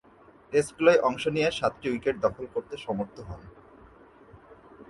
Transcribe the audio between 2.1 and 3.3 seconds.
দখল করতে সমর্থ